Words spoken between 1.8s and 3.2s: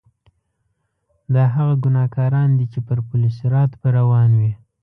ګناګاران دي چې پر